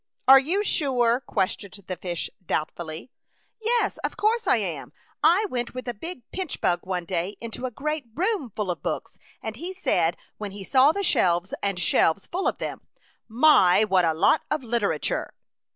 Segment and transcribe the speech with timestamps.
[0.27, 1.19] "Are you sure?
[1.25, 3.11] *' questioned the fish doubtfully."
[3.61, 4.91] Yes; of course I am.
[5.23, 8.81] I went with a big pinch bug one day into a great room full of
[8.81, 12.81] books, and he said, when he saw the shelves and shelves full of them,
[13.13, 13.83] * My!
[13.83, 15.27] what a lot of liter ature